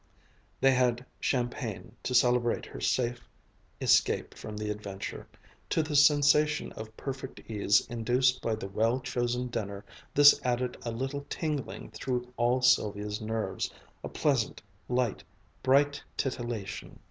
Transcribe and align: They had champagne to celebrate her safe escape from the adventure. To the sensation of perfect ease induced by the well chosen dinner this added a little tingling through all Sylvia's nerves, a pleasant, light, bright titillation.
They 0.59 0.71
had 0.71 1.05
champagne 1.19 1.95
to 2.01 2.15
celebrate 2.15 2.65
her 2.65 2.81
safe 2.81 3.29
escape 3.79 4.33
from 4.33 4.57
the 4.57 4.71
adventure. 4.71 5.27
To 5.69 5.83
the 5.83 5.95
sensation 5.95 6.71
of 6.71 6.97
perfect 6.97 7.39
ease 7.47 7.85
induced 7.87 8.41
by 8.41 8.55
the 8.55 8.67
well 8.67 8.99
chosen 8.99 9.45
dinner 9.49 9.85
this 10.15 10.41
added 10.43 10.75
a 10.81 10.89
little 10.89 11.27
tingling 11.29 11.91
through 11.91 12.33
all 12.35 12.63
Sylvia's 12.63 13.21
nerves, 13.21 13.71
a 14.03 14.09
pleasant, 14.09 14.59
light, 14.89 15.23
bright 15.61 16.01
titillation. 16.17 16.99